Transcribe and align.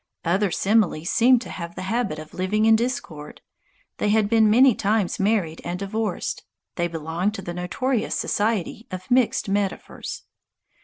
Other 0.25 0.49
similes 0.49 1.11
seemed 1.11 1.41
to 1.41 1.51
have 1.51 1.75
the 1.75 1.83
habit 1.83 2.17
of 2.17 2.33
living 2.33 2.65
in 2.65 2.75
discord. 2.75 3.39
They 3.99 4.09
had 4.09 4.29
been 4.31 4.49
many 4.49 4.73
times 4.73 5.19
married 5.19 5.61
and 5.63 5.77
divorced. 5.77 6.43
They 6.73 6.87
belonged 6.87 7.35
to 7.35 7.43
the 7.43 7.53
notorious 7.53 8.15
society 8.15 8.87
of 8.89 9.11
Mixed 9.11 9.47
Metaphors. 9.47 10.23